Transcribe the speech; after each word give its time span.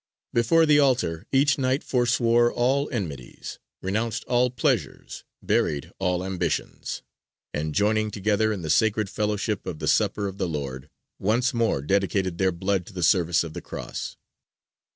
Before 0.33 0.65
the 0.65 0.79
altar 0.79 1.27
each 1.31 1.59
Knight 1.59 1.83
foreswore 1.83 2.51
all 2.51 2.89
enmities, 2.89 3.59
renounced 3.83 4.23
all 4.23 4.49
pleasures, 4.49 5.23
buried 5.43 5.91
all 5.99 6.25
ambitions; 6.25 7.03
and 7.53 7.75
joining 7.75 8.09
together 8.09 8.51
in 8.51 8.63
the 8.63 8.71
sacred 8.71 9.11
fellowship 9.11 9.63
of 9.67 9.77
the 9.77 9.87
Supper 9.87 10.27
of 10.27 10.39
the 10.39 10.49
Lord, 10.49 10.89
once 11.19 11.53
more 11.53 11.83
dedicated 11.83 12.39
their 12.39 12.51
blood 12.51 12.87
to 12.87 12.93
the 12.93 13.03
service 13.03 13.43
of 13.43 13.53
the 13.53 13.61
Cross. 13.61 14.17